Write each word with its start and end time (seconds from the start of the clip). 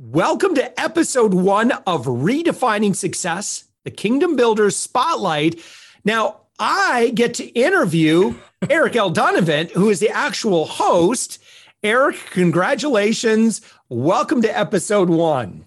Welcome 0.00 0.56
to 0.56 0.80
episode 0.80 1.34
one 1.34 1.70
of 1.86 2.06
Redefining 2.06 2.96
Success, 2.96 3.62
the 3.84 3.92
Kingdom 3.92 4.34
Builders 4.34 4.76
Spotlight. 4.76 5.64
Now, 6.04 6.40
I 6.58 7.12
get 7.14 7.34
to 7.34 7.44
interview 7.44 8.34
Eric 8.68 8.96
L. 8.96 9.12
Dunavant, 9.12 9.70
who 9.70 9.90
is 9.90 10.00
the 10.00 10.08
actual 10.08 10.64
host. 10.64 11.40
Eric, 11.84 12.16
congratulations. 12.30 13.60
Welcome 13.88 14.42
to 14.42 14.58
episode 14.58 15.08
one. 15.08 15.64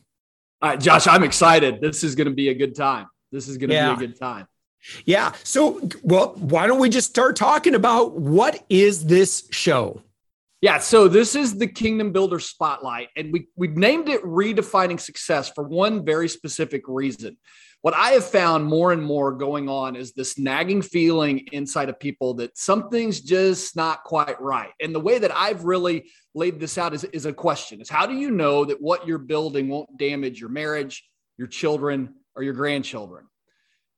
All 0.61 0.71
right, 0.71 0.79
Josh, 0.79 1.07
I'm 1.07 1.23
excited. 1.23 1.79
This 1.79 2.03
is 2.03 2.13
going 2.13 2.27
to 2.27 2.33
be 2.33 2.49
a 2.49 2.53
good 2.53 2.75
time. 2.75 3.07
This 3.31 3.47
is 3.47 3.57
going 3.57 3.69
to 3.69 3.75
yeah. 3.75 3.95
be 3.95 4.03
a 4.03 4.07
good 4.07 4.19
time. 4.19 4.45
Yeah. 5.05 5.31
So, 5.43 5.87
well, 6.03 6.33
why 6.35 6.67
don't 6.67 6.79
we 6.79 6.89
just 6.89 7.09
start 7.09 7.37
talking 7.37 7.75
about 7.75 8.19
what 8.19 8.61
is 8.67 9.05
this 9.05 9.47
show? 9.51 10.01
Yeah, 10.59 10.79
so 10.79 11.07
this 11.07 11.35
is 11.35 11.59
the 11.59 11.67
Kingdom 11.67 12.11
Builder 12.11 12.39
Spotlight, 12.39 13.09
and 13.15 13.31
we 13.31 13.47
we've 13.55 13.77
named 13.77 14.09
it 14.09 14.23
Redefining 14.23 14.99
Success 14.99 15.51
for 15.53 15.63
one 15.63 16.03
very 16.03 16.27
specific 16.27 16.81
reason. 16.87 17.37
What 17.83 17.93
I 17.93 18.09
have 18.13 18.25
found 18.25 18.65
more 18.65 18.91
and 18.91 19.03
more 19.03 19.33
going 19.33 19.69
on 19.69 19.95
is 19.95 20.13
this 20.13 20.39
nagging 20.39 20.81
feeling 20.81 21.47
inside 21.51 21.89
of 21.89 21.99
people 21.99 22.33
that 22.35 22.57
something's 22.57 23.21
just 23.21 23.75
not 23.75 24.03
quite 24.03 24.41
right. 24.41 24.71
And 24.81 24.95
the 24.95 24.99
way 24.99 25.19
that 25.19 25.31
I've 25.31 25.63
really 25.63 26.09
laid 26.33 26.59
this 26.59 26.79
out 26.79 26.95
is, 26.95 27.03
is 27.03 27.27
a 27.27 27.33
question: 27.33 27.79
is 27.79 27.87
how 27.89 28.07
do 28.07 28.15
you 28.15 28.31
know 28.31 28.65
that 28.65 28.81
what 28.81 29.05
you're 29.05 29.19
building 29.19 29.69
won't 29.69 29.95
damage 29.99 30.39
your 30.39 30.49
marriage, 30.49 31.07
your 31.37 31.47
children, 31.47 32.15
or 32.35 32.41
your 32.41 32.55
grandchildren? 32.55 33.25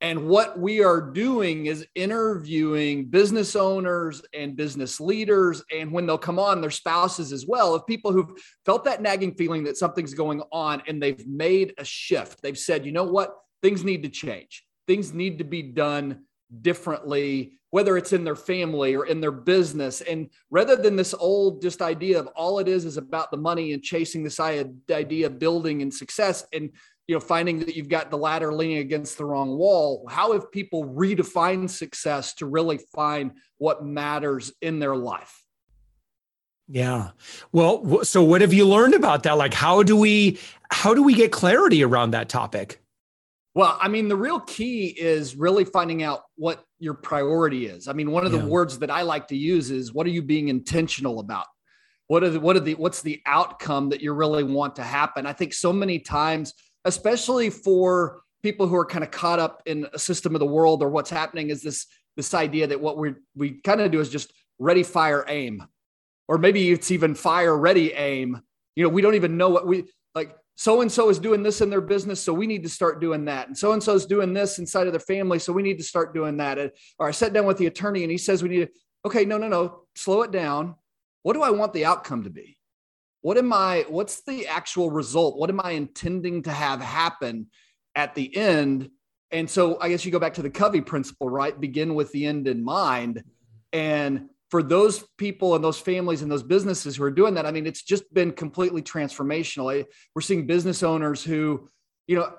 And 0.00 0.28
what 0.28 0.58
we 0.58 0.82
are 0.82 1.00
doing 1.00 1.66
is 1.66 1.86
interviewing 1.94 3.06
business 3.06 3.54
owners 3.54 4.22
and 4.32 4.56
business 4.56 4.98
leaders. 4.98 5.62
And 5.74 5.92
when 5.92 6.06
they'll 6.06 6.16
come 6.16 6.38
on, 6.38 6.60
their 6.60 6.70
spouses 6.70 7.32
as 7.32 7.46
well, 7.46 7.74
of 7.74 7.86
people 7.86 8.10
who've 8.10 8.32
felt 8.64 8.84
that 8.84 9.02
nagging 9.02 9.34
feeling 9.34 9.64
that 9.64 9.76
something's 9.76 10.14
going 10.14 10.42
on 10.52 10.82
and 10.86 11.02
they've 11.02 11.26
made 11.26 11.74
a 11.76 11.84
shift. 11.84 12.40
They've 12.42 12.58
said, 12.58 12.86
you 12.86 12.92
know 12.92 13.04
what? 13.04 13.36
Things 13.62 13.84
need 13.84 14.02
to 14.04 14.08
change, 14.08 14.64
things 14.86 15.12
need 15.12 15.38
to 15.38 15.44
be 15.44 15.62
done 15.62 16.24
differently 16.62 17.60
whether 17.70 17.96
it's 17.96 18.12
in 18.12 18.24
their 18.24 18.36
family 18.36 18.96
or 18.96 19.06
in 19.06 19.20
their 19.20 19.32
business 19.32 20.00
and 20.02 20.28
rather 20.50 20.76
than 20.76 20.96
this 20.96 21.14
old 21.14 21.62
just 21.62 21.80
idea 21.80 22.18
of 22.18 22.26
all 22.28 22.58
it 22.58 22.68
is 22.68 22.84
is 22.84 22.96
about 22.96 23.30
the 23.30 23.36
money 23.36 23.72
and 23.72 23.82
chasing 23.82 24.22
this 24.22 24.40
idea 24.40 25.26
of 25.26 25.38
building 25.38 25.82
and 25.82 25.92
success 25.92 26.44
and 26.52 26.70
you 27.10 27.16
know 27.16 27.20
finding 27.20 27.58
that 27.58 27.74
you've 27.74 27.88
got 27.88 28.08
the 28.08 28.16
ladder 28.16 28.54
leaning 28.54 28.78
against 28.78 29.18
the 29.18 29.24
wrong 29.24 29.58
wall 29.58 30.06
how 30.08 30.32
have 30.32 30.52
people 30.52 30.84
redefined 30.84 31.68
success 31.68 32.34
to 32.34 32.46
really 32.46 32.78
find 32.94 33.32
what 33.58 33.84
matters 33.84 34.52
in 34.62 34.78
their 34.78 34.94
life? 34.94 35.44
Yeah. 36.68 37.10
Well 37.50 38.04
so 38.04 38.22
what 38.22 38.42
have 38.42 38.52
you 38.52 38.64
learned 38.64 38.94
about 38.94 39.24
that? 39.24 39.36
Like 39.36 39.52
how 39.52 39.82
do 39.82 39.96
we 39.96 40.38
how 40.70 40.94
do 40.94 41.02
we 41.02 41.14
get 41.14 41.32
clarity 41.32 41.82
around 41.82 42.12
that 42.12 42.28
topic? 42.28 42.80
Well 43.56 43.76
i 43.80 43.88
mean 43.88 44.06
the 44.06 44.16
real 44.16 44.38
key 44.38 44.86
is 44.86 45.34
really 45.34 45.64
finding 45.64 46.04
out 46.04 46.20
what 46.36 46.62
your 46.78 46.94
priority 46.94 47.66
is. 47.66 47.88
I 47.88 47.92
mean 47.92 48.12
one 48.12 48.24
of 48.24 48.30
the 48.30 48.38
words 48.38 48.78
that 48.78 48.90
i 48.90 49.02
like 49.02 49.26
to 49.28 49.36
use 49.36 49.72
is 49.72 49.92
what 49.92 50.06
are 50.06 50.10
you 50.10 50.22
being 50.22 50.46
intentional 50.46 51.18
about? 51.18 51.46
What 52.06 52.22
are 52.22 52.30
the 52.30 52.40
what 52.40 52.56
are 52.56 52.60
the 52.60 52.76
what's 52.76 53.02
the 53.02 53.20
outcome 53.26 53.88
that 53.88 54.00
you 54.00 54.12
really 54.12 54.44
want 54.44 54.76
to 54.76 54.84
happen? 54.84 55.26
I 55.26 55.32
think 55.32 55.52
so 55.52 55.72
many 55.72 55.98
times 55.98 56.54
especially 56.84 57.50
for 57.50 58.20
people 58.42 58.66
who 58.66 58.76
are 58.76 58.86
kind 58.86 59.04
of 59.04 59.10
caught 59.10 59.38
up 59.38 59.62
in 59.66 59.86
a 59.92 59.98
system 59.98 60.34
of 60.34 60.40
the 60.40 60.46
world 60.46 60.82
or 60.82 60.88
what's 60.88 61.10
happening 61.10 61.50
is 61.50 61.62
this 61.62 61.86
this 62.16 62.34
idea 62.34 62.66
that 62.66 62.80
what 62.80 62.98
we 62.98 63.14
we 63.34 63.52
kind 63.62 63.80
of 63.80 63.90
do 63.90 64.00
is 64.00 64.08
just 64.08 64.32
ready 64.58 64.82
fire 64.82 65.24
aim. 65.28 65.64
Or 66.28 66.38
maybe 66.38 66.70
it's 66.70 66.90
even 66.90 67.14
fire 67.14 67.56
ready 67.56 67.92
aim. 67.92 68.40
You 68.76 68.84
know 68.84 68.88
we 68.88 69.02
don't 69.02 69.14
even 69.14 69.36
know 69.36 69.48
what 69.48 69.66
we 69.66 69.84
like 70.14 70.36
so 70.56 70.80
and 70.80 70.90
so 70.90 71.08
is 71.08 71.18
doing 71.18 71.42
this 71.42 71.60
in 71.60 71.70
their 71.70 71.80
business 71.80 72.20
so 72.20 72.32
we 72.32 72.46
need 72.46 72.62
to 72.62 72.68
start 72.68 73.00
doing 73.00 73.24
that. 73.26 73.48
And 73.48 73.56
so 73.56 73.72
and 73.72 73.82
so 73.82 73.94
is 73.94 74.06
doing 74.06 74.32
this 74.32 74.58
inside 74.58 74.86
of 74.86 74.92
their 74.92 75.00
family 75.00 75.38
so 75.38 75.52
we 75.52 75.62
need 75.62 75.78
to 75.78 75.84
start 75.84 76.14
doing 76.14 76.36
that. 76.38 76.58
Or 76.98 77.08
i 77.08 77.10
sat 77.10 77.32
down 77.32 77.46
with 77.46 77.58
the 77.58 77.66
attorney 77.66 78.02
and 78.02 78.10
he 78.10 78.18
says 78.18 78.42
we 78.42 78.48
need 78.48 78.66
to 78.66 78.72
okay 79.06 79.24
no 79.24 79.38
no 79.38 79.48
no 79.48 79.82
slow 79.94 80.22
it 80.22 80.30
down. 80.30 80.76
What 81.22 81.34
do 81.34 81.42
i 81.42 81.50
want 81.50 81.72
the 81.72 81.84
outcome 81.84 82.24
to 82.24 82.30
be 82.30 82.56
what 83.22 83.36
am 83.36 83.52
I, 83.52 83.84
what's 83.88 84.22
the 84.22 84.46
actual 84.46 84.90
result? 84.90 85.38
What 85.38 85.50
am 85.50 85.60
I 85.62 85.72
intending 85.72 86.42
to 86.44 86.50
have 86.50 86.80
happen 86.80 87.48
at 87.94 88.14
the 88.14 88.34
end? 88.36 88.90
And 89.30 89.48
so 89.48 89.78
I 89.80 89.88
guess 89.88 90.04
you 90.04 90.10
go 90.10 90.18
back 90.18 90.34
to 90.34 90.42
the 90.42 90.50
Covey 90.50 90.80
principle, 90.80 91.28
right? 91.28 91.58
Begin 91.58 91.94
with 91.94 92.10
the 92.12 92.26
end 92.26 92.48
in 92.48 92.64
mind. 92.64 93.22
And 93.72 94.28
for 94.50 94.62
those 94.62 95.04
people 95.16 95.54
and 95.54 95.62
those 95.62 95.78
families 95.78 96.22
and 96.22 96.30
those 96.30 96.42
businesses 96.42 96.96
who 96.96 97.04
are 97.04 97.10
doing 97.10 97.34
that, 97.34 97.46
I 97.46 97.52
mean, 97.52 97.66
it's 97.66 97.82
just 97.82 98.12
been 98.12 98.32
completely 98.32 98.82
transformational. 98.82 99.84
We're 100.14 100.22
seeing 100.22 100.46
business 100.46 100.82
owners 100.82 101.22
who, 101.22 101.68
you 102.08 102.16
know, 102.16 102.32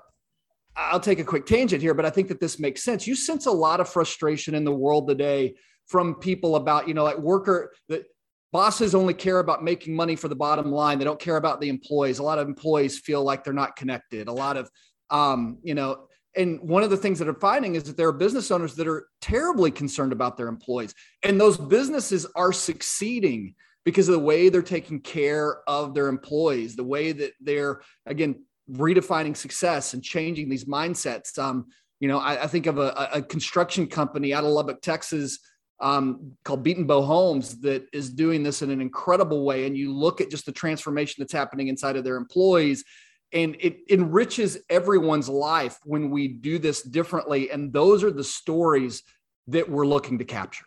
I'll 0.76 1.00
take 1.00 1.18
a 1.18 1.24
quick 1.24 1.46
tangent 1.46 1.82
here, 1.82 1.94
but 1.94 2.04
I 2.04 2.10
think 2.10 2.28
that 2.28 2.40
this 2.40 2.58
makes 2.58 2.82
sense. 2.82 3.06
You 3.06 3.14
sense 3.14 3.46
a 3.46 3.52
lot 3.52 3.80
of 3.80 3.88
frustration 3.88 4.54
in 4.54 4.64
the 4.64 4.72
world 4.72 5.08
today 5.08 5.54
from 5.86 6.16
people 6.16 6.56
about, 6.56 6.88
you 6.88 6.94
know, 6.94 7.04
like 7.04 7.18
worker 7.18 7.72
that 7.88 8.04
bosses 8.52 8.94
only 8.94 9.14
care 9.14 9.38
about 9.38 9.64
making 9.64 9.96
money 9.96 10.14
for 10.14 10.28
the 10.28 10.36
bottom 10.36 10.70
line. 10.70 10.98
They 10.98 11.04
don't 11.04 11.20
care 11.20 11.36
about 11.36 11.60
the 11.60 11.68
employees. 11.68 12.18
A 12.18 12.22
lot 12.22 12.38
of 12.38 12.46
employees 12.46 12.98
feel 12.98 13.24
like 13.24 13.44
they're 13.44 13.52
not 13.52 13.76
connected. 13.76 14.28
A 14.28 14.32
lot 14.32 14.56
of, 14.56 14.70
um, 15.10 15.58
you 15.62 15.74
know, 15.74 16.06
and 16.36 16.60
one 16.60 16.82
of 16.82 16.90
the 16.90 16.96
things 16.96 17.18
that 17.18 17.28
are 17.28 17.34
finding 17.34 17.74
is 17.74 17.84
that 17.84 17.96
there 17.96 18.08
are 18.08 18.12
business 18.12 18.50
owners 18.50 18.74
that 18.76 18.88
are 18.88 19.06
terribly 19.20 19.70
concerned 19.70 20.12
about 20.12 20.36
their 20.36 20.48
employees. 20.48 20.94
And 21.22 21.40
those 21.40 21.58
businesses 21.58 22.26
are 22.34 22.52
succeeding 22.52 23.54
because 23.84 24.08
of 24.08 24.14
the 24.14 24.20
way 24.20 24.48
they're 24.48 24.62
taking 24.62 25.00
care 25.00 25.58
of 25.66 25.94
their 25.94 26.08
employees, 26.08 26.76
the 26.76 26.84
way 26.84 27.12
that 27.12 27.32
they're, 27.40 27.82
again, 28.06 28.44
redefining 28.70 29.36
success 29.36 29.92
and 29.92 30.02
changing 30.02 30.48
these 30.48 30.64
mindsets. 30.64 31.38
Um, 31.38 31.66
you 32.00 32.08
know, 32.08 32.18
I, 32.18 32.44
I 32.44 32.46
think 32.46 32.66
of 32.66 32.78
a, 32.78 33.10
a 33.12 33.22
construction 33.22 33.86
company 33.86 34.32
out 34.32 34.44
of 34.44 34.50
Lubbock, 34.50 34.80
Texas, 34.80 35.38
um, 35.82 36.32
called 36.44 36.64
Betenbough 36.64 37.04
Homes 37.04 37.60
that 37.60 37.86
is 37.92 38.08
doing 38.08 38.42
this 38.42 38.62
in 38.62 38.70
an 38.70 38.80
incredible 38.80 39.44
way. 39.44 39.66
And 39.66 39.76
you 39.76 39.92
look 39.92 40.20
at 40.20 40.30
just 40.30 40.46
the 40.46 40.52
transformation 40.52 41.16
that's 41.18 41.32
happening 41.32 41.68
inside 41.68 41.96
of 41.96 42.04
their 42.04 42.16
employees, 42.16 42.84
and 43.32 43.56
it 43.58 43.80
enriches 43.90 44.58
everyone's 44.70 45.28
life 45.28 45.78
when 45.84 46.10
we 46.10 46.28
do 46.28 46.58
this 46.58 46.82
differently. 46.82 47.50
And 47.50 47.72
those 47.72 48.04
are 48.04 48.12
the 48.12 48.24
stories 48.24 49.02
that 49.48 49.68
we're 49.68 49.86
looking 49.86 50.18
to 50.18 50.24
capture. 50.24 50.66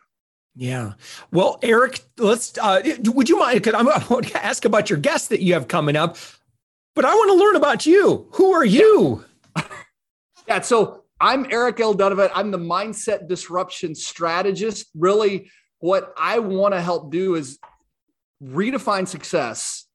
Yeah. 0.55 0.93
Well, 1.31 1.59
Eric, 1.61 2.01
let's, 2.17 2.57
uh, 2.57 2.81
would 3.05 3.29
you 3.29 3.37
mind? 3.37 3.61
Because 3.61 3.73
I'm, 3.73 3.87
I 3.89 4.03
want 4.09 4.27
to 4.27 4.45
ask 4.45 4.65
about 4.65 4.89
your 4.89 4.99
guest 4.99 5.29
that 5.29 5.41
you 5.41 5.53
have 5.53 5.67
coming 5.67 5.95
up, 5.95 6.17
but 6.93 7.05
I 7.05 7.13
want 7.13 7.31
to 7.31 7.35
learn 7.35 7.55
about 7.55 7.85
you. 7.85 8.27
Who 8.31 8.51
are 8.51 8.65
you? 8.65 9.23
yeah. 10.47 10.59
So 10.61 11.04
I'm 11.19 11.45
Eric 11.49 11.79
L. 11.79 11.95
Dunavant. 11.95 12.31
I'm 12.33 12.51
the 12.51 12.57
mindset 12.57 13.29
disruption 13.29 13.95
strategist. 13.95 14.87
Really, 14.93 15.49
what 15.79 16.13
I 16.17 16.39
want 16.39 16.73
to 16.73 16.81
help 16.81 17.09
do 17.09 17.35
is 17.35 17.57
redefine 18.43 19.07
success 19.07 19.87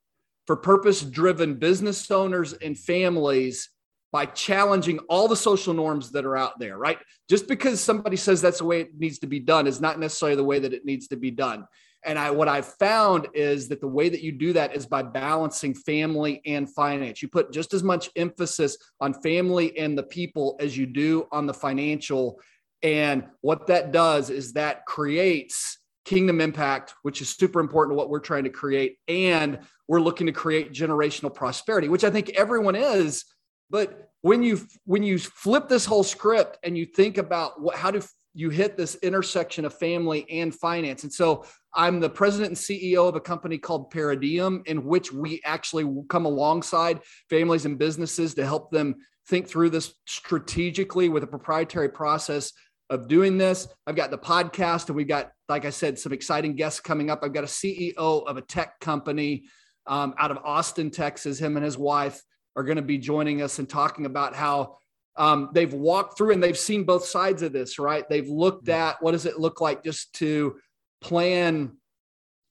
for 0.47 0.57
purpose 0.57 1.03
driven 1.03 1.57
business 1.57 2.11
owners 2.11 2.55
and 2.55 2.79
families 2.79 3.69
by 4.13 4.27
challenging 4.27 4.99
all 5.11 5.29
the 5.29 5.37
social 5.37 5.75
norms 5.75 6.11
that 6.13 6.25
are 6.25 6.37
out 6.37 6.59
there, 6.59 6.79
right? 6.79 6.99
Just 7.29 7.47
because 7.47 7.81
somebody 7.81 8.17
says 8.17 8.41
that's 8.41 8.59
the 8.59 8.65
way 8.65 8.81
it 8.81 8.99
needs 8.99 9.19
to 9.19 9.27
be 9.27 9.41
done 9.41 9.67
is 9.67 9.81
not 9.81 10.01
necessarily 10.01 10.37
the 10.37 10.43
way 10.45 10.59
that 10.59 10.73
it 10.73 10.85
needs 10.85 11.09
to 11.09 11.17
be 11.17 11.31
done. 11.31 11.67
And 12.05 12.19
I 12.19 12.31
what 12.31 12.49
I've 12.49 12.67
found 12.75 13.29
is 13.35 13.69
that 13.69 13.81
the 13.81 13.89
way 13.89 14.09
that 14.09 14.23
you 14.23 14.33
do 14.33 14.53
that 14.55 14.75
is 14.75 14.87
by 14.87 15.03
balancing 15.03 15.75
family 15.75 16.41
and 16.47 16.73
finance. 16.73 17.21
You 17.21 17.29
put 17.29 17.53
just 17.53 17.75
as 17.75 17.83
much 17.83 18.11
emphasis 18.17 18.77
on 19.01 19.15
family 19.15 19.77
and 19.79 19.97
the 19.97 20.03
people 20.03 20.57
as 20.61 20.77
you 20.77 20.87
do 20.87 21.27
on 21.31 21.47
the 21.47 21.55
financial. 21.55 22.41
And 22.83 23.25
what 23.43 23.67
that 23.67 23.93
does 23.93 24.31
is 24.31 24.55
that 24.55 24.87
creates 24.87 25.79
kingdom 26.07 26.41
impact, 26.41 26.95
which 27.03 27.21
is 27.21 27.29
super 27.29 27.61
important 27.61 27.93
to 27.93 27.97
what 27.97 28.09
we're 28.09 28.21
trying 28.21 28.45
to 28.45 28.51
create. 28.51 28.97
And 29.07 29.59
we're 29.87 30.01
looking 30.01 30.27
to 30.27 30.33
create 30.33 30.73
generational 30.73 31.35
prosperity, 31.35 31.89
which 31.89 32.05
I 32.05 32.11
think 32.11 32.31
everyone 32.31 32.77
is. 32.77 33.25
But 33.69 34.11
when 34.23 34.43
you 34.43 34.61
when 34.85 35.03
you 35.03 35.19
flip 35.19 35.69
this 35.69 35.87
whole 35.87 36.03
script 36.03 36.59
and 36.63 36.77
you 36.77 36.87
think 36.87 37.19
about 37.19 37.61
what, 37.61 37.77
how 37.77 37.91
do 37.91 38.03
you 38.35 38.51
hit 38.51 38.77
this 38.77 38.95
intersection 38.97 39.65
of 39.65 39.75
family 39.75 40.25
and 40.31 40.55
finance. 40.55 41.03
And 41.03 41.13
so 41.13 41.45
I'm 41.75 42.01
the 42.01 42.11
president 42.11 42.51
and 42.51 42.57
CEO 42.57 43.09
of 43.09 43.17
a 43.17 43.21
company 43.21 43.59
called 43.59 43.93
Paradiem, 43.93 44.67
in 44.67 44.85
which 44.85 45.13
we 45.13 45.41
actually 45.45 45.89
come 46.09 46.27
alongside 46.27 47.01
families 47.29 47.65
and 47.65 47.79
businesses 47.79 48.35
to 48.35 48.47
help 48.47 48.71
them 48.71 48.97
think 49.29 49.49
through 49.49 49.71
this 49.71 49.95
strategically 50.07 51.09
with 51.09 51.23
a 51.23 51.27
proprietary 51.27 51.89
process 51.89 52.53
of 52.89 53.07
doing 53.07 53.39
this. 53.39 53.69
I've 53.87 53.97
got 53.97 54.11
the 54.11 54.19
podcast, 54.19 54.89
and 54.89 54.97
we've 54.97 55.09
got, 55.09 55.31
like 55.49 55.65
I 55.65 55.71
said, 55.71 55.99
some 55.99 56.13
exciting 56.13 56.57
guests 56.57 56.81
coming 56.81 57.09
up. 57.09 57.21
I've 57.23 57.33
got 57.33 57.45
a 57.45 57.47
CEO 57.47 57.95
of 57.97 58.37
a 58.37 58.43
tech 58.43 58.81
company 58.81 59.45
um, 59.87 60.15
out 60.19 60.33
of 60.33 60.39
Austin, 60.39 60.91
Texas. 60.91 61.39
Him 61.39 61.57
and 61.57 61.65
his 61.65 61.79
wife 61.79 62.21
are 62.57 62.65
going 62.65 62.77
to 62.77 62.83
be 62.83 62.99
joining 62.99 63.43
us 63.43 63.61
and 63.61 63.69
talking 63.69 64.07
about 64.07 64.35
how 64.35 64.79
um, 65.17 65.51
they've 65.53 65.73
walked 65.73 66.17
through 66.17 66.33
and 66.33 66.43
they've 66.43 66.59
seen 66.59 66.85
both 66.85 67.05
sides 67.05 67.43
of 67.43 67.53
this, 67.53 67.79
right? 67.79 68.09
They've 68.09 68.29
looked 68.29 68.69
at 68.69 69.03
what 69.03 69.13
does 69.13 69.27
it 69.27 69.39
look 69.39 69.61
like 69.61 69.85
just 69.85 70.15
to 70.15 70.57
plan 71.01 71.73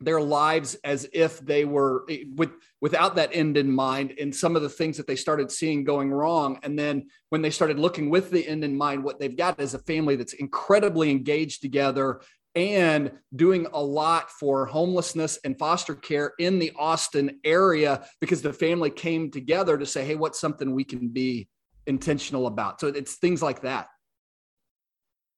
their 0.02 0.22
lives 0.22 0.76
as 0.84 1.08
if 1.14 1.40
they 1.40 1.66
were 1.66 2.06
eh, 2.10 2.24
with 2.36 2.52
without 2.82 3.16
that 3.16 3.32
end 3.34 3.58
in 3.58 3.70
mind 3.70 4.14
and 4.20 4.34
some 4.34 4.56
of 4.56 4.62
the 4.62 4.70
things 4.70 4.96
that 4.96 5.06
they 5.08 5.16
started 5.16 5.52
seeing 5.52 5.84
going 5.84 6.10
wrong 6.10 6.58
and 6.64 6.80
then 6.80 7.06
when 7.30 7.42
they 7.42 7.50
started 7.50 7.78
looking 7.78 8.10
with 8.10 8.32
the 8.32 8.48
end 8.48 8.64
in 8.64 8.78
mind 8.78 9.04
what 9.04 9.20
they've 9.20 9.36
got 9.36 9.60
is 9.60 9.74
a 9.74 9.80
family 9.80 10.16
that's 10.16 10.34
incredibly 10.34 11.12
engaged 11.12 11.62
together 11.62 12.22
and 12.56 13.12
doing 13.36 13.68
a 13.74 13.82
lot 13.82 14.32
for 14.32 14.66
homelessness 14.66 15.38
and 15.44 15.60
foster 15.60 15.94
care 15.94 16.32
in 16.40 16.58
the 16.60 16.72
Austin 16.78 17.40
area 17.44 18.04
because 18.22 18.42
the 18.42 18.54
family 18.54 18.90
came 18.90 19.30
together 19.30 19.78
to 19.78 19.86
say 19.86 20.06
hey 20.06 20.16
what's 20.16 20.40
something 20.40 20.74
we 20.74 20.86
can 20.86 21.10
be 21.10 21.48
intentional 21.90 22.48
about. 22.48 22.80
So 22.80 22.88
it's 22.88 23.16
things 23.16 23.42
like 23.42 23.62
that. 23.62 23.88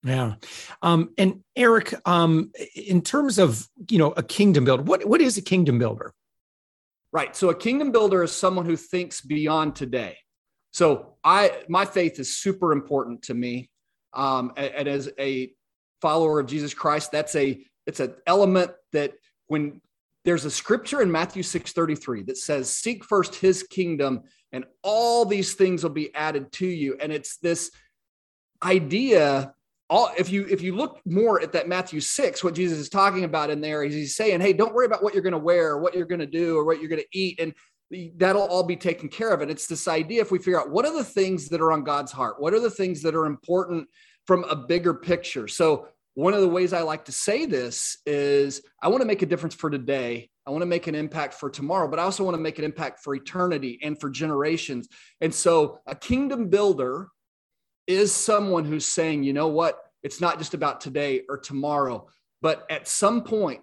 Yeah. 0.03 0.35
Um, 0.81 1.11
and 1.17 1.43
Eric, 1.55 1.93
um, 2.07 2.51
in 2.75 3.01
terms 3.01 3.37
of, 3.37 3.67
you 3.89 3.99
know, 3.99 4.11
a 4.17 4.23
kingdom 4.23 4.65
builder, 4.65 4.83
what, 4.83 5.05
what 5.05 5.21
is 5.21 5.37
a 5.37 5.41
kingdom 5.41 5.79
builder? 5.79 6.13
Right. 7.13 7.35
So 7.35 7.49
a 7.49 7.55
kingdom 7.55 7.91
builder 7.91 8.23
is 8.23 8.31
someone 8.31 8.65
who 8.65 8.75
thinks 8.75 9.21
beyond 9.21 9.75
today. 9.75 10.17
So 10.71 11.17
I, 11.23 11.63
my 11.67 11.85
faith 11.85 12.19
is 12.19 12.37
super 12.37 12.71
important 12.71 13.23
to 13.23 13.33
me. 13.33 13.69
Um, 14.13 14.53
and, 14.57 14.73
and 14.73 14.87
as 14.87 15.11
a 15.19 15.53
follower 16.01 16.39
of 16.39 16.47
Jesus 16.47 16.73
Christ, 16.73 17.11
that's 17.11 17.35
a, 17.35 17.63
it's 17.85 17.99
an 17.99 18.15
element 18.25 18.71
that 18.93 19.13
when 19.47 19.81
there's 20.23 20.45
a 20.45 20.51
scripture 20.51 21.01
in 21.01 21.11
Matthew 21.11 21.43
6:33 21.43 22.23
that 22.27 22.37
says 22.37 22.73
seek 22.73 23.03
first 23.03 23.35
his 23.35 23.63
kingdom 23.63 24.23
and 24.51 24.65
all 24.83 25.25
these 25.25 25.53
things 25.53 25.83
will 25.83 25.91
be 25.91 26.13
added 26.13 26.51
to 26.53 26.67
you. 26.67 26.97
And 26.99 27.11
it's 27.11 27.37
this 27.37 27.71
idea 28.63 29.53
all 29.89 30.11
if 30.17 30.29
you 30.29 30.45
if 30.49 30.61
you 30.61 30.75
look 30.75 30.99
more 31.05 31.41
at 31.41 31.51
that 31.53 31.67
Matthew 31.67 31.99
6 31.99 32.43
what 32.43 32.55
Jesus 32.55 32.77
is 32.77 32.89
talking 32.89 33.23
about 33.23 33.49
in 33.49 33.59
there 33.59 33.83
is 33.83 33.93
he's 33.93 34.15
saying 34.15 34.39
hey 34.39 34.53
don't 34.53 34.73
worry 34.73 34.85
about 34.85 35.03
what 35.03 35.13
you're 35.13 35.23
going 35.23 35.33
to 35.33 35.39
wear 35.39 35.77
what 35.77 35.95
you're 35.95 36.05
going 36.05 36.19
to 36.19 36.27
do 36.27 36.57
or 36.57 36.63
what 36.63 36.79
you're 36.79 36.87
going 36.87 37.01
to 37.01 37.17
eat 37.17 37.39
and 37.39 37.53
that'll 38.15 38.47
all 38.47 38.63
be 38.63 38.77
taken 38.77 39.09
care 39.09 39.33
of. 39.33 39.41
And 39.41 39.51
it's 39.51 39.67
this 39.67 39.89
idea 39.89 40.21
if 40.21 40.31
we 40.31 40.37
figure 40.37 40.61
out 40.61 40.69
what 40.69 40.85
are 40.85 40.95
the 40.95 41.03
things 41.03 41.49
that 41.49 41.59
are 41.59 41.73
on 41.73 41.83
God's 41.83 42.11
heart 42.11 42.39
what 42.39 42.53
are 42.53 42.59
the 42.59 42.69
things 42.69 43.01
that 43.01 43.15
are 43.15 43.25
important 43.25 43.87
from 44.27 44.43
a 44.45 44.55
bigger 44.55 44.93
picture. 44.93 45.47
So 45.47 45.87
one 46.13 46.33
of 46.33 46.41
the 46.41 46.47
ways 46.47 46.73
I 46.73 46.81
like 46.81 47.05
to 47.05 47.11
say 47.11 47.45
this 47.45 47.97
is 48.05 48.61
I 48.81 48.89
want 48.89 49.01
to 49.01 49.07
make 49.07 49.21
a 49.21 49.25
difference 49.25 49.55
for 49.55 49.69
today. 49.69 50.29
I 50.45 50.51
want 50.51 50.61
to 50.61 50.67
make 50.67 50.87
an 50.87 50.95
impact 50.95 51.35
for 51.35 51.49
tomorrow, 51.49 51.87
but 51.87 51.99
I 51.99 52.03
also 52.03 52.23
want 52.23 52.35
to 52.35 52.41
make 52.41 52.59
an 52.59 52.65
impact 52.65 53.03
for 53.03 53.15
eternity 53.15 53.79
and 53.81 53.99
for 53.99 54.09
generations. 54.09 54.89
And 55.21 55.33
so 55.33 55.79
a 55.87 55.95
kingdom 55.95 56.49
builder 56.49 57.07
is 57.87 58.11
someone 58.11 58.65
who's 58.65 58.85
saying, 58.85 59.23
you 59.23 59.33
know 59.33 59.47
what? 59.47 59.79
It's 60.03 60.19
not 60.19 60.39
just 60.39 60.53
about 60.53 60.81
today 60.81 61.21
or 61.29 61.37
tomorrow, 61.37 62.07
but 62.41 62.65
at 62.69 62.87
some 62.87 63.23
point, 63.23 63.61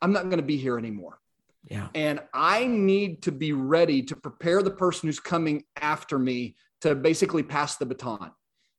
I'm 0.00 0.12
not 0.12 0.24
going 0.24 0.36
to 0.36 0.42
be 0.42 0.56
here 0.56 0.78
anymore. 0.78 1.18
Yeah. 1.64 1.88
And 1.94 2.20
I 2.32 2.66
need 2.66 3.22
to 3.22 3.32
be 3.32 3.52
ready 3.52 4.02
to 4.02 4.16
prepare 4.16 4.62
the 4.62 4.70
person 4.70 5.08
who's 5.08 5.20
coming 5.20 5.64
after 5.80 6.18
me 6.18 6.56
to 6.82 6.94
basically 6.94 7.42
pass 7.42 7.76
the 7.76 7.86
baton 7.86 8.30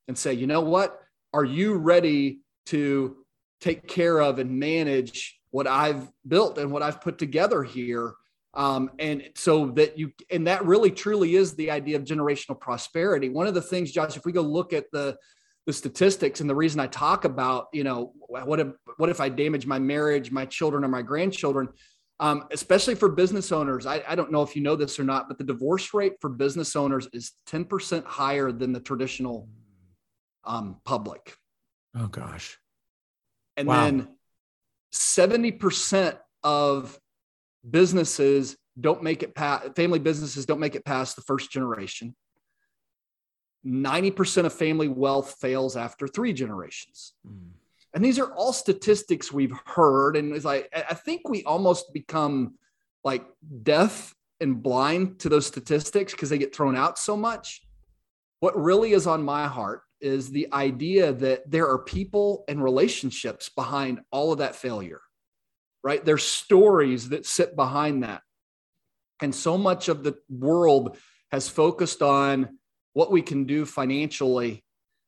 and 0.08 0.16
say, 0.16 0.32
you 0.32 0.46
know 0.46 0.60
what? 0.60 1.00
Are 1.34 1.44
you 1.44 1.74
ready 1.74 2.40
to 2.66 3.16
take 3.60 3.86
care 3.86 4.20
of 4.20 4.38
and 4.38 4.50
manage 4.50 5.38
what 5.50 5.66
I've 5.66 6.10
built 6.26 6.58
and 6.58 6.70
what 6.70 6.82
I've 6.82 7.00
put 7.00 7.18
together 7.18 7.62
here. 7.62 8.14
Um, 8.54 8.90
and 8.98 9.22
so 9.34 9.66
that 9.72 9.98
you, 9.98 10.12
and 10.30 10.46
that 10.46 10.64
really 10.64 10.90
truly 10.90 11.36
is 11.36 11.54
the 11.54 11.70
idea 11.70 11.96
of 11.96 12.04
generational 12.04 12.58
prosperity. 12.58 13.28
One 13.28 13.46
of 13.46 13.54
the 13.54 13.62
things, 13.62 13.92
Josh, 13.92 14.16
if 14.16 14.24
we 14.24 14.32
go 14.32 14.42
look 14.42 14.72
at 14.72 14.86
the, 14.92 15.16
the 15.66 15.72
statistics 15.72 16.40
and 16.40 16.48
the 16.48 16.54
reason 16.54 16.80
I 16.80 16.86
talk 16.86 17.24
about, 17.24 17.68
you 17.72 17.84
know, 17.84 18.12
what 18.28 18.60
if, 18.60 18.68
what 18.96 19.08
if 19.08 19.20
I 19.20 19.28
damage 19.28 19.66
my 19.66 19.78
marriage, 19.78 20.30
my 20.30 20.46
children 20.46 20.84
or 20.84 20.88
my 20.88 21.02
grandchildren, 21.02 21.68
um, 22.20 22.44
especially 22.50 22.94
for 22.94 23.10
business 23.10 23.52
owners. 23.52 23.84
I, 23.84 24.02
I, 24.08 24.14
don't 24.14 24.32
know 24.32 24.42
if 24.42 24.56
you 24.56 24.62
know 24.62 24.74
this 24.74 24.98
or 24.98 25.04
not, 25.04 25.28
but 25.28 25.36
the 25.36 25.44
divorce 25.44 25.92
rate 25.92 26.14
for 26.20 26.30
business 26.30 26.74
owners 26.74 27.08
is 27.12 27.32
10% 27.48 28.04
higher 28.04 28.52
than 28.52 28.72
the 28.72 28.80
traditional 28.80 29.48
um, 30.44 30.80
public. 30.84 31.36
Oh 31.96 32.06
gosh. 32.08 32.58
And 33.56 33.68
wow. 33.68 33.84
then 33.84 34.08
70% 34.92 36.18
of 36.42 36.98
businesses 37.68 38.56
don't 38.78 39.02
make 39.02 39.22
it 39.22 39.34
past 39.34 39.74
family 39.74 39.98
businesses 39.98 40.44
don't 40.44 40.60
make 40.60 40.74
it 40.74 40.84
past 40.84 41.16
the 41.16 41.22
first 41.22 41.50
generation. 41.50 42.14
90% 43.66 44.44
of 44.44 44.52
family 44.52 44.86
wealth 44.86 45.36
fails 45.40 45.76
after 45.76 46.06
three 46.06 46.32
generations. 46.32 47.14
Mm. 47.26 47.50
And 47.94 48.04
these 48.04 48.18
are 48.18 48.32
all 48.34 48.52
statistics 48.52 49.32
we've 49.32 49.58
heard. 49.64 50.16
And 50.16 50.36
it's 50.36 50.44
like, 50.44 50.70
I 50.74 50.94
think 50.94 51.28
we 51.28 51.42
almost 51.44 51.92
become 51.92 52.56
like 53.02 53.24
deaf 53.62 54.14
and 54.40 54.62
blind 54.62 55.18
to 55.20 55.28
those 55.28 55.46
statistics 55.46 56.12
because 56.12 56.28
they 56.28 56.38
get 56.38 56.54
thrown 56.54 56.76
out 56.76 56.98
so 56.98 57.16
much. 57.16 57.62
What 58.40 58.60
really 58.60 58.92
is 58.92 59.06
on 59.06 59.22
my 59.22 59.46
heart 59.46 59.80
is 60.00 60.30
the 60.30 60.48
idea 60.52 61.12
that 61.12 61.50
there 61.50 61.68
are 61.68 61.78
people 61.78 62.44
and 62.48 62.62
relationships 62.62 63.48
behind 63.48 64.00
all 64.10 64.32
of 64.32 64.38
that 64.38 64.54
failure, 64.54 65.00
right? 65.82 66.04
There's 66.04 66.24
stories 66.24 67.08
that 67.10 67.26
sit 67.26 67.56
behind 67.56 68.02
that. 68.02 68.22
And 69.22 69.34
so 69.34 69.56
much 69.56 69.88
of 69.88 70.04
the 70.04 70.16
world 70.28 70.98
has 71.32 71.48
focused 71.48 72.02
on 72.02 72.58
what 72.92 73.10
we 73.10 73.22
can 73.22 73.44
do 73.44 73.64
financially. 73.64 74.62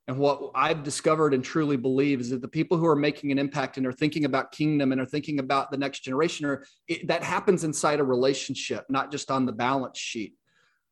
And 0.09 0.19
what 0.19 0.53
I've 0.55 0.83
discovered 0.83 1.35
and 1.35 1.45
truly 1.45 1.77
believe 1.77 2.21
is 2.21 2.31
that 2.31 2.41
the 2.41 2.49
people 2.49 2.79
who 2.79 2.87
are 2.87 2.97
making 2.97 3.31
an 3.31 3.39
impact 3.39 3.77
and 3.77 3.87
are 3.87 3.93
thinking 3.93 4.25
about 4.25 4.53
kingdom 4.53 4.93
and 4.93 5.01
are 5.01 5.07
thinking 5.07 5.39
about 5.39 5.71
the 5.71 5.77
next 5.77 6.01
generation, 6.01 6.47
are, 6.47 6.65
it, 6.87 7.07
that 7.09 7.23
happens 7.23 7.65
inside 7.65 8.01
a 8.01 8.05
relationship, 8.05 8.87
not 8.89 9.13
just 9.13 9.31
on 9.31 9.45
the 9.45 9.53
balance 9.53 9.99
sheet. 9.99 10.35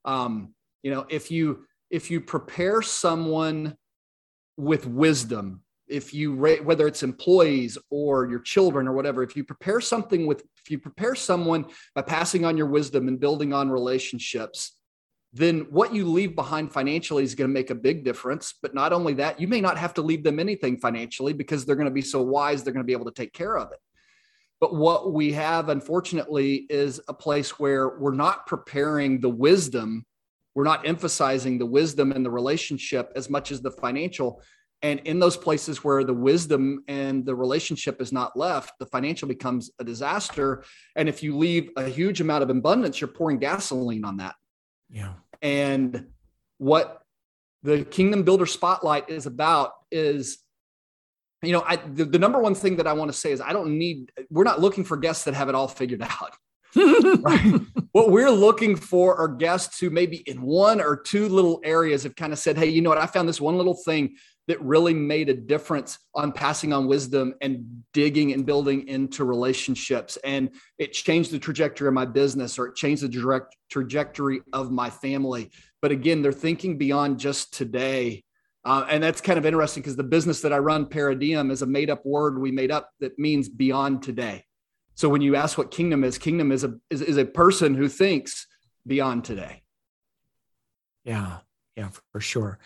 Um, 0.04 0.54
you 0.82 0.90
know, 0.90 1.06
if 1.08 1.30
you 1.30 1.64
if 1.90 2.10
you 2.10 2.20
prepare 2.20 2.82
someone 2.82 3.76
with 4.56 4.86
wisdom. 4.86 5.62
If 5.88 6.12
you 6.12 6.34
whether 6.34 6.86
it's 6.88 7.02
employees 7.02 7.78
or 7.90 8.28
your 8.28 8.40
children 8.40 8.88
or 8.88 8.92
whatever 8.92 9.22
if 9.22 9.36
you 9.36 9.44
prepare 9.44 9.80
something 9.80 10.26
with 10.26 10.42
if 10.56 10.68
you 10.68 10.80
prepare 10.80 11.14
someone 11.14 11.66
by 11.94 12.02
passing 12.02 12.44
on 12.44 12.56
your 12.56 12.66
wisdom 12.66 13.06
and 13.06 13.20
building 13.20 13.52
on 13.52 13.70
relationships 13.70 14.72
then 15.32 15.66
what 15.70 15.94
you 15.94 16.06
leave 16.06 16.34
behind 16.34 16.72
financially 16.72 17.22
is 17.22 17.34
going 17.34 17.48
to 17.48 17.52
make 17.52 17.68
a 17.70 17.74
big 17.74 18.04
difference. 18.04 18.54
But 18.62 18.74
not 18.74 18.92
only 18.92 19.14
that 19.14 19.38
you 19.38 19.46
may 19.46 19.60
not 19.60 19.76
have 19.76 19.94
to 19.94 20.02
leave 20.02 20.24
them 20.24 20.40
anything 20.40 20.78
financially 20.78 21.34
because 21.34 21.64
they're 21.64 21.76
going 21.76 21.88
to 21.88 21.94
be 21.94 22.02
so 22.02 22.22
wise 22.22 22.62
they're 22.62 22.72
going 22.72 22.84
to 22.84 22.86
be 22.86 22.94
able 22.94 23.04
to 23.04 23.10
take 23.10 23.32
care 23.32 23.56
of 23.56 23.70
it. 23.72 23.78
But 24.60 24.74
what 24.74 25.12
we 25.12 25.32
have 25.32 25.68
unfortunately 25.68 26.66
is 26.70 27.00
a 27.08 27.14
place 27.14 27.58
where 27.58 27.98
we're 27.98 28.14
not 28.14 28.46
preparing 28.46 29.20
the 29.20 29.28
wisdom 29.28 30.06
we're 30.56 30.64
not 30.64 30.88
emphasizing 30.88 31.58
the 31.58 31.66
wisdom 31.66 32.12
and 32.12 32.24
the 32.24 32.30
relationship 32.30 33.12
as 33.14 33.28
much 33.28 33.52
as 33.52 33.60
the 33.60 33.70
financial 33.70 34.42
and 34.82 35.00
in 35.00 35.18
those 35.18 35.36
places 35.36 35.84
where 35.84 36.02
the 36.02 36.14
wisdom 36.14 36.82
and 36.88 37.24
the 37.24 37.34
relationship 37.34 38.00
is 38.00 38.10
not 38.10 38.36
left 38.36 38.72
the 38.78 38.86
financial 38.86 39.28
becomes 39.28 39.70
a 39.78 39.84
disaster 39.84 40.64
and 40.96 41.08
if 41.08 41.22
you 41.22 41.36
leave 41.36 41.70
a 41.76 41.86
huge 41.86 42.22
amount 42.22 42.42
of 42.42 42.48
abundance 42.48 43.00
you're 43.00 43.08
pouring 43.08 43.38
gasoline 43.38 44.04
on 44.04 44.16
that 44.16 44.34
yeah 44.90 45.12
and 45.42 46.06
what 46.56 47.02
the 47.62 47.84
kingdom 47.84 48.22
builder 48.22 48.46
spotlight 48.46 49.10
is 49.10 49.26
about 49.26 49.72
is 49.90 50.38
you 51.42 51.52
know, 51.52 51.62
I 51.66 51.76
the, 51.76 52.06
the 52.06 52.18
number 52.18 52.40
one 52.40 52.54
thing 52.54 52.76
that 52.76 52.86
I 52.86 52.94
want 52.94 53.12
to 53.12 53.16
say 53.16 53.30
is 53.30 53.42
I 53.42 53.52
don't 53.52 53.78
need. 53.78 54.10
We're 54.30 54.42
not 54.42 54.58
looking 54.58 54.84
for 54.84 54.96
guests 54.96 55.24
that 55.24 55.34
have 55.34 55.50
it 55.50 55.54
all 55.54 55.68
figured 55.68 56.02
out. 56.20 56.32
Right? 56.76 57.60
What 57.92 58.10
we're 58.10 58.30
looking 58.30 58.76
for 58.76 59.16
are 59.16 59.28
guests 59.28 59.80
who 59.80 59.88
maybe 59.90 60.18
in 60.18 60.42
one 60.42 60.80
or 60.80 60.96
two 60.96 61.28
little 61.28 61.60
areas 61.64 62.02
have 62.02 62.14
kind 62.14 62.32
of 62.32 62.38
said, 62.38 62.58
Hey, 62.58 62.68
you 62.68 62.82
know 62.82 62.90
what? 62.90 62.98
I 62.98 63.06
found 63.06 63.28
this 63.28 63.40
one 63.40 63.56
little 63.56 63.74
thing 63.86 64.16
that 64.48 64.62
really 64.62 64.94
made 64.94 65.28
a 65.28 65.34
difference 65.34 65.98
on 66.14 66.30
passing 66.30 66.72
on 66.72 66.86
wisdom 66.86 67.34
and 67.40 67.82
digging 67.92 68.32
and 68.32 68.46
building 68.46 68.86
into 68.86 69.24
relationships. 69.24 70.18
And 70.24 70.50
it 70.78 70.92
changed 70.92 71.32
the 71.32 71.38
trajectory 71.38 71.88
of 71.88 71.94
my 71.94 72.04
business 72.04 72.58
or 72.58 72.66
it 72.66 72.76
changed 72.76 73.02
the 73.02 73.08
direct 73.08 73.56
trajectory 73.70 74.42
of 74.52 74.70
my 74.70 74.90
family. 74.90 75.50
But 75.82 75.90
again, 75.90 76.22
they're 76.22 76.32
thinking 76.32 76.78
beyond 76.78 77.18
just 77.18 77.54
today. 77.54 78.24
Uh, 78.64 78.86
and 78.88 79.02
that's 79.02 79.20
kind 79.20 79.38
of 79.38 79.46
interesting 79.46 79.82
because 79.82 79.96
the 79.96 80.02
business 80.04 80.40
that 80.42 80.52
I 80.52 80.58
run, 80.58 80.86
Paradiem, 80.86 81.50
is 81.50 81.62
a 81.62 81.66
made 81.66 81.90
up 81.90 82.04
word 82.04 82.40
we 82.40 82.50
made 82.50 82.70
up 82.70 82.90
that 83.00 83.18
means 83.18 83.48
beyond 83.48 84.02
today. 84.02 84.44
So 84.96 85.08
when 85.08 85.20
you 85.20 85.36
ask 85.36 85.56
what 85.56 85.70
kingdom 85.70 86.02
is, 86.02 86.18
kingdom 86.18 86.50
is 86.50 86.64
a 86.64 86.74
is, 86.90 87.02
is 87.02 87.18
a 87.18 87.24
person 87.24 87.74
who 87.74 87.88
thinks 87.88 88.46
beyond 88.86 89.24
today. 89.24 89.62
Yeah. 91.04 91.38
Yeah, 91.76 91.90
for 92.10 92.20
sure. 92.20 92.58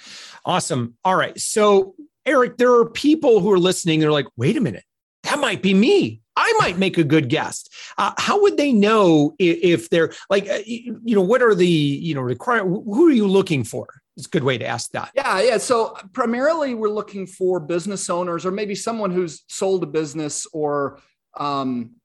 Awesome. 0.45 0.95
All 1.05 1.17
right. 1.17 1.39
So, 1.39 1.97
Eric, 2.25 2.57
there 2.59 2.73
are 2.73 2.89
people 2.89 3.41
who 3.41 3.51
are 3.51 3.59
listening. 3.59 3.99
They're 3.99 4.13
like, 4.13 4.29
wait 4.37 4.57
a 4.57 4.61
minute, 4.61 4.85
that 5.25 5.41
might 5.41 5.63
be 5.63 5.75
me. 5.75 6.23
I 6.37 6.55
might 6.61 6.79
make 6.79 6.97
a 6.97 7.03
good 7.03 7.29
guest. 7.29 7.75
Uh, 7.99 8.13
how 8.17 8.41
would 8.43 8.57
they 8.57 8.73
know 8.73 9.35
if, 9.41 9.59
if 9.63 9.91
they're 9.91 10.13
like, 10.31 10.49
uh, 10.49 10.61
you 10.65 11.17
know, 11.17 11.23
what 11.23 11.43
are 11.43 11.57
the, 11.57 11.67
you 11.67 12.15
know, 12.15 12.21
require, 12.21 12.65
who 12.65 13.09
are 13.09 13.13
you 13.13 13.27
looking 13.27 13.65
for? 13.65 13.89
It's 14.17 14.27
a 14.27 14.31
good 14.31 14.45
way 14.45 14.59
to 14.59 14.65
ask 14.65 14.93
that. 14.93 15.11
Yeah. 15.17 15.41
Yeah. 15.41 15.59
So, 15.59 15.97
primarily, 16.13 16.75
we're 16.75 16.89
looking 16.89 17.27
for 17.27 17.59
business 17.59 18.09
owners 18.09 18.47
or 18.47 18.53
maybe 18.53 18.77
someone 18.77 19.11
who's 19.11 19.43
sold 19.49 19.83
a 19.83 19.87
business 19.87 20.47
or, 20.53 21.01
um, 21.37 21.97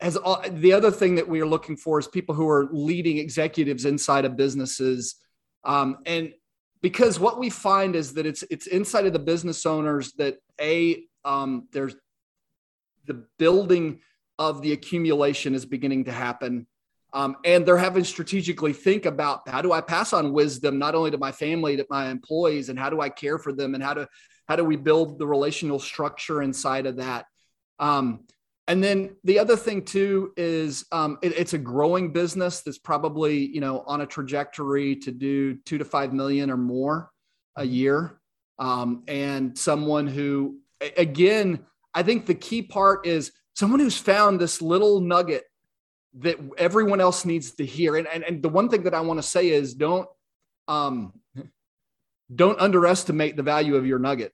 as 0.00 0.16
all, 0.16 0.42
the 0.48 0.72
other 0.72 0.90
thing 0.90 1.14
that 1.14 1.28
we 1.28 1.40
are 1.40 1.46
looking 1.46 1.76
for 1.76 1.98
is 1.98 2.06
people 2.06 2.34
who 2.34 2.48
are 2.48 2.68
leading 2.70 3.18
executives 3.18 3.84
inside 3.84 4.24
of 4.24 4.36
businesses. 4.36 5.16
Um, 5.64 5.98
and 6.04 6.32
because 6.82 7.18
what 7.18 7.38
we 7.38 7.50
find 7.50 7.96
is 7.96 8.14
that 8.14 8.26
it's 8.26 8.44
it's 8.50 8.66
inside 8.66 9.06
of 9.06 9.12
the 9.12 9.18
business 9.18 9.66
owners 9.66 10.12
that 10.18 10.36
a 10.60 11.02
um, 11.24 11.68
there's 11.72 11.96
the 13.06 13.24
building 13.38 14.00
of 14.38 14.62
the 14.62 14.72
accumulation 14.72 15.54
is 15.54 15.64
beginning 15.64 16.04
to 16.04 16.12
happen 16.12 16.66
um, 17.12 17.36
and 17.44 17.64
they're 17.64 17.76
having 17.76 18.04
strategically 18.04 18.72
think 18.72 19.06
about 19.06 19.48
how 19.48 19.62
do 19.62 19.72
i 19.72 19.80
pass 19.80 20.12
on 20.12 20.32
wisdom 20.32 20.78
not 20.78 20.94
only 20.94 21.10
to 21.10 21.18
my 21.18 21.32
family 21.32 21.76
to 21.76 21.86
my 21.88 22.10
employees 22.10 22.68
and 22.68 22.78
how 22.78 22.90
do 22.90 23.00
i 23.00 23.08
care 23.08 23.38
for 23.38 23.52
them 23.52 23.74
and 23.74 23.82
how 23.82 23.94
to 23.94 24.06
how 24.46 24.54
do 24.54 24.64
we 24.64 24.76
build 24.76 25.18
the 25.18 25.26
relational 25.26 25.78
structure 25.78 26.42
inside 26.42 26.86
of 26.86 26.96
that 26.96 27.26
um, 27.78 28.20
and 28.68 28.82
then 28.82 29.16
the 29.22 29.38
other 29.38 29.56
thing 29.56 29.82
too 29.82 30.32
is 30.36 30.84
um, 30.90 31.18
it, 31.22 31.38
it's 31.38 31.52
a 31.52 31.58
growing 31.58 32.12
business 32.12 32.62
that's 32.62 32.78
probably 32.78 33.46
you 33.46 33.60
know 33.60 33.84
on 33.86 34.00
a 34.00 34.06
trajectory 34.06 34.96
to 34.96 35.12
do 35.12 35.56
two 35.64 35.78
to 35.78 35.84
five 35.84 36.12
million 36.12 36.50
or 36.50 36.56
more 36.56 37.10
a 37.56 37.62
mm-hmm. 37.62 37.72
year. 37.72 38.20
Um, 38.58 39.04
and 39.06 39.56
someone 39.56 40.06
who 40.06 40.60
again 40.96 41.66
i 41.94 42.02
think 42.02 42.24
the 42.24 42.34
key 42.34 42.62
part 42.62 43.06
is 43.06 43.32
someone 43.54 43.80
who's 43.80 43.98
found 43.98 44.40
this 44.40 44.62
little 44.62 45.00
nugget 45.00 45.44
that 46.18 46.38
everyone 46.56 47.00
else 47.00 47.26
needs 47.26 47.50
to 47.52 47.66
hear. 47.66 47.96
And, 47.96 48.06
and, 48.06 48.24
and 48.24 48.42
the 48.42 48.48
one 48.48 48.70
thing 48.70 48.84
that 48.84 48.94
i 48.94 49.00
want 49.00 49.18
to 49.18 49.22
say 49.22 49.50
is 49.50 49.74
don't 49.74 50.08
um, 50.68 51.12
don't 52.34 52.58
underestimate 52.58 53.36
the 53.36 53.42
value 53.42 53.76
of 53.76 53.86
your 53.86 53.98
nugget 53.98 54.32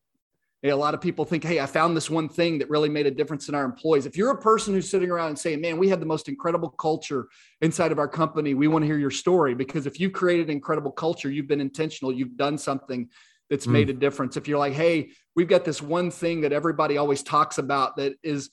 a 0.70 0.76
lot 0.76 0.94
of 0.94 1.00
people 1.00 1.24
think, 1.24 1.42
hey, 1.42 1.58
I 1.58 1.66
found 1.66 1.96
this 1.96 2.08
one 2.08 2.28
thing 2.28 2.58
that 2.58 2.70
really 2.70 2.88
made 2.88 3.06
a 3.06 3.10
difference 3.10 3.48
in 3.48 3.54
our 3.54 3.64
employees. 3.64 4.06
If 4.06 4.16
you're 4.16 4.30
a 4.30 4.40
person 4.40 4.72
who's 4.72 4.88
sitting 4.88 5.10
around 5.10 5.28
and 5.28 5.38
saying, 5.38 5.60
man, 5.60 5.76
we 5.76 5.88
have 5.88 5.98
the 5.98 6.06
most 6.06 6.28
incredible 6.28 6.70
culture 6.70 7.28
inside 7.60 7.90
of 7.90 7.98
our 7.98 8.06
company, 8.06 8.54
we 8.54 8.68
want 8.68 8.84
to 8.84 8.86
hear 8.86 8.98
your 8.98 9.10
story. 9.10 9.54
Because 9.54 9.86
if 9.86 9.98
you've 9.98 10.12
created 10.12 10.50
incredible 10.50 10.92
culture, 10.92 11.28
you've 11.28 11.48
been 11.48 11.60
intentional, 11.60 12.12
you've 12.12 12.36
done 12.36 12.58
something 12.58 13.08
that's 13.50 13.66
mm. 13.66 13.72
made 13.72 13.90
a 13.90 13.92
difference. 13.92 14.36
If 14.36 14.46
you're 14.46 14.58
like, 14.58 14.74
hey, 14.74 15.10
we've 15.34 15.48
got 15.48 15.64
this 15.64 15.82
one 15.82 16.12
thing 16.12 16.42
that 16.42 16.52
everybody 16.52 16.96
always 16.96 17.24
talks 17.24 17.58
about 17.58 17.96
that 17.96 18.14
is, 18.22 18.48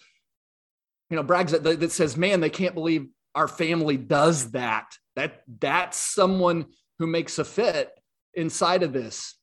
you 1.12 1.16
know, 1.16 1.24
brags 1.24 1.52
that, 1.52 1.64
that 1.64 1.92
says, 1.92 2.18
man, 2.18 2.40
they 2.40 2.50
can't 2.50 2.74
believe 2.74 3.08
our 3.36 3.48
family 3.48 3.98
does 3.98 4.52
that. 4.52 4.88
That 5.16 5.44
that's 5.60 5.98
someone 5.98 6.68
who 6.98 7.06
makes 7.06 7.38
a 7.38 7.46
fit 7.46 7.92
inside 8.34 8.82
of 8.82 8.94
this 8.94 9.39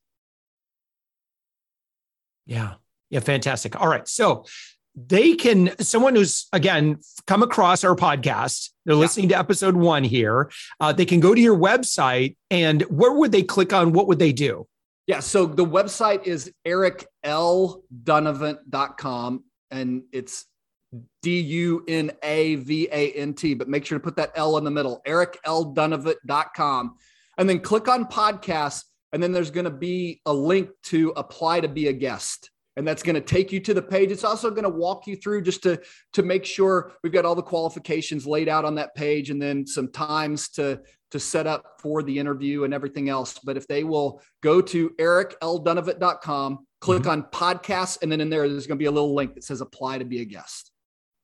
yeah. 2.46 2.74
Yeah. 3.10 3.20
Fantastic. 3.20 3.78
All 3.80 3.88
right. 3.88 4.08
So 4.08 4.44
they 4.94 5.34
can, 5.34 5.76
someone 5.78 6.16
who's 6.16 6.48
again 6.52 6.98
come 7.26 7.42
across 7.42 7.84
our 7.84 7.94
podcast, 7.94 8.70
they're 8.84 8.94
yeah. 8.94 9.00
listening 9.00 9.28
to 9.28 9.38
episode 9.38 9.76
one 9.76 10.02
here. 10.04 10.50
Uh, 10.80 10.92
they 10.92 11.04
can 11.04 11.20
go 11.20 11.34
to 11.34 11.40
your 11.40 11.56
website 11.56 12.36
and 12.50 12.82
where 12.82 13.12
would 13.12 13.32
they 13.32 13.42
click 13.42 13.72
on? 13.72 13.92
What 13.92 14.06
would 14.08 14.18
they 14.18 14.32
do? 14.32 14.66
Yeah. 15.06 15.20
So 15.20 15.46
the 15.46 15.66
website 15.66 16.26
is 16.26 16.52
ericldunavant.com 16.66 19.44
and 19.70 20.02
it's 20.12 20.46
D 21.22 21.40
U 21.40 21.84
N 21.86 22.10
A 22.22 22.56
V 22.56 22.88
A 22.90 23.12
N 23.12 23.34
T, 23.34 23.54
but 23.54 23.68
make 23.68 23.84
sure 23.84 23.98
to 23.98 24.02
put 24.02 24.16
that 24.16 24.32
L 24.34 24.56
in 24.56 24.64
the 24.64 24.70
middle, 24.70 25.02
ericldunavant.com. 25.06 26.96
And 27.38 27.48
then 27.48 27.60
click 27.60 27.86
on 27.88 28.06
podcasts 28.06 28.84
and 29.12 29.22
then 29.22 29.32
there's 29.32 29.50
going 29.50 29.64
to 29.64 29.70
be 29.70 30.20
a 30.26 30.32
link 30.32 30.70
to 30.84 31.12
apply 31.16 31.60
to 31.60 31.68
be 31.68 31.88
a 31.88 31.92
guest. 31.92 32.50
And 32.78 32.86
that's 32.86 33.02
going 33.02 33.14
to 33.14 33.22
take 33.22 33.52
you 33.52 33.60
to 33.60 33.72
the 33.72 33.80
page. 33.80 34.10
It's 34.12 34.24
also 34.24 34.50
going 34.50 34.64
to 34.64 34.68
walk 34.68 35.06
you 35.06 35.16
through 35.16 35.42
just 35.42 35.62
to 35.62 35.80
to 36.12 36.22
make 36.22 36.44
sure 36.44 36.92
we've 37.02 37.12
got 37.12 37.24
all 37.24 37.34
the 37.34 37.42
qualifications 37.42 38.26
laid 38.26 38.50
out 38.50 38.66
on 38.66 38.74
that 38.74 38.94
page 38.94 39.30
and 39.30 39.40
then 39.40 39.66
some 39.66 39.90
times 39.90 40.50
to 40.50 40.80
to 41.12 41.18
set 41.18 41.46
up 41.46 41.80
for 41.80 42.02
the 42.02 42.18
interview 42.18 42.64
and 42.64 42.74
everything 42.74 43.08
else. 43.08 43.38
But 43.42 43.56
if 43.56 43.66
they 43.66 43.82
will 43.82 44.20
go 44.42 44.60
to 44.60 44.90
ericldunavant.com 44.90 46.66
click 46.80 47.02
mm-hmm. 47.02 47.10
on 47.10 47.22
podcasts 47.24 48.02
and 48.02 48.12
then 48.12 48.20
in 48.20 48.30
there 48.30 48.48
there's 48.48 48.66
going 48.66 48.78
to 48.78 48.82
be 48.82 48.86
a 48.86 48.90
little 48.90 49.14
link 49.14 49.34
that 49.34 49.44
says 49.44 49.60
apply 49.60 49.98
to 49.98 50.04
be 50.04 50.20
a 50.20 50.24
guest 50.24 50.72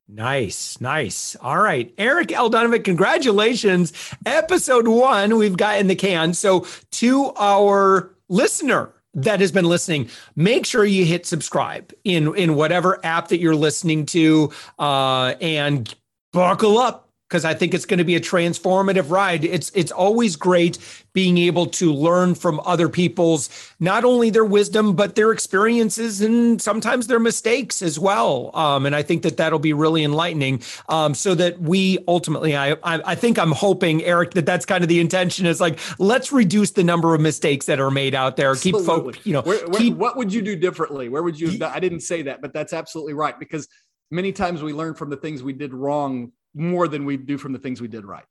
Nice, 0.09 0.81
nice. 0.81 1.37
All 1.37 1.59
right. 1.59 1.93
Eric 1.97 2.33
L. 2.33 2.51
Dunavant, 2.51 2.85
congratulations. 2.85 3.93
Episode 4.27 4.89
one, 4.89 5.37
we've 5.37 5.57
got 5.57 5.79
in 5.79 5.87
the 5.87 5.95
can. 5.95 6.35
So, 6.35 6.67
to 6.93 7.33
our 7.37 8.15
listener 8.29 8.93
that 9.15 9.41
has 9.41 9.53
been 9.53 9.65
listening, 9.65 10.11
make 10.37 10.67
sure 10.67 10.85
you 10.85 11.05
hit 11.05 11.25
subscribe 11.27 11.93
in, 12.05 12.35
in 12.37 12.57
whatever 12.57 13.05
app 13.05 13.29
that 13.29 13.39
you're 13.39 13.57
listening 13.57 14.07
to 14.07 14.53
uh, 14.79 15.35
and 15.41 15.95
buckle 16.33 16.79
up 16.79 17.09
because 17.33 17.47
I 17.47 17.55
think 17.55 17.73
it's 17.73 17.87
going 17.87 17.97
to 17.97 18.05
be 18.05 18.15
a 18.15 18.21
transformative 18.21 19.11
ride. 19.11 19.43
It's 19.43 19.73
it's 19.75 19.91
always 19.91 20.37
great 20.37 20.77
being 21.15 21.39
able 21.39 21.65
to 21.67 21.93
learn 21.93 22.35
from 22.35 22.61
other 22.67 22.91
people's 22.91 23.49
not 23.81 24.05
only 24.05 24.29
their 24.29 24.45
wisdom 24.45 24.95
but 24.95 25.15
their 25.15 25.33
experiences 25.33 26.21
and 26.21 26.61
sometimes 26.61 27.07
their 27.07 27.19
mistakes 27.19 27.81
as 27.81 27.99
well. 27.99 28.51
Um, 28.55 28.85
and 28.85 28.95
I 28.95 29.03
think 29.03 29.23
that 29.23 29.39
that'll 29.39 29.59
be 29.59 29.73
really 29.73 30.05
enlightening. 30.05 30.63
Um, 30.91 31.15
so 31.15 31.35
that 31.35 31.59
we 31.59 31.99
ultimately, 32.07 32.55
I, 32.55 32.73
I 32.73 33.01
I 33.13 33.15
think 33.15 33.39
I'm 33.39 33.53
hoping 33.53 34.05
Eric 34.05 34.33
that 34.33 34.45
that's 34.45 34.67
kind 34.67 34.85
of 34.85 34.89
the 34.89 35.01
intention 35.01 35.47
is 35.47 35.59
like 35.59 35.79
let's 35.99 36.33
reduce 36.33 36.73
the 36.73 36.85
number 36.85 37.15
of 37.15 37.23
mistakes 37.23 37.65
that 37.65 37.81
are 37.81 37.91
made 37.91 38.15
out 38.15 38.37
there. 38.37 38.51
Absolutely. 38.51 38.81
Keep 38.81 38.87
folk, 38.87 39.27
you 39.27 39.33
know. 39.33 39.41
Where, 39.41 39.67
where, 39.69 39.81
keep, 39.81 39.97
what 39.97 40.19
would 40.19 40.35
you 40.35 40.43
do 40.43 40.55
differently? 40.55 41.09
Where 41.09 41.23
would 41.23 41.41
you? 41.41 41.65
I 41.65 41.81
didn't 41.81 42.01
say 42.01 42.21
that, 42.23 42.43
but 42.43 42.53
that's 42.53 42.75
absolutely 42.75 43.15
right 43.15 43.39
because 43.39 43.69
many 44.11 44.33
times 44.33 44.63
we 44.63 44.75
learn 44.75 44.93
from 44.93 45.09
the 45.09 45.17
things 45.17 45.43
we 45.43 45.55
did 45.55 45.73
wrong 45.73 46.33
more 46.55 46.89
than 46.89 47.05
we 47.05 47.17
do 47.17 47.39
from 47.39 47.53
the 47.53 47.59
things 47.59 47.81
we 47.81 47.89
did 47.89 48.05
right. 48.05 48.25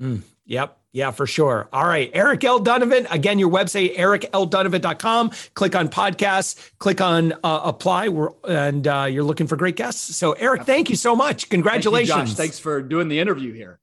Mm, 0.00 0.22
yep. 0.46 0.78
Yeah, 0.92 1.10
for 1.10 1.26
sure. 1.26 1.68
All 1.72 1.86
right. 1.86 2.10
Eric 2.14 2.42
L. 2.44 2.60
Dunavant. 2.60 3.06
Again, 3.10 3.38
your 3.38 3.50
website, 3.50 3.96
ericldunavant.com. 3.96 5.32
Click 5.54 5.76
on 5.76 5.88
podcasts, 5.88 6.70
click 6.78 7.00
on 7.00 7.34
uh, 7.44 7.60
apply, 7.64 8.08
We're, 8.08 8.30
and 8.48 8.86
uh, 8.86 9.06
you're 9.10 9.24
looking 9.24 9.46
for 9.46 9.56
great 9.56 9.76
guests. 9.76 10.16
So, 10.16 10.32
Eric, 10.32 10.64
thank 10.64 10.88
you 10.88 10.96
so 10.96 11.14
much. 11.14 11.50
Congratulations. 11.50 12.16
Thank 12.16 12.28
you, 12.28 12.34
Thanks 12.34 12.58
for 12.58 12.80
doing 12.80 13.08
the 13.08 13.18
interview 13.18 13.52
here. 13.52 13.78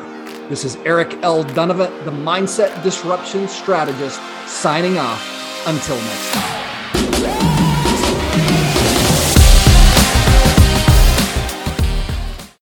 This 0.48 0.64
is 0.64 0.76
Eric 0.84 1.14
L. 1.22 1.44
Dunavant, 1.44 2.04
the 2.04 2.10
Mindset 2.10 2.82
Disruption 2.82 3.48
Strategist, 3.48 4.20
signing 4.46 4.98
off. 4.98 5.30
Until 5.66 5.96
next 5.96 6.32
time. 6.32 6.63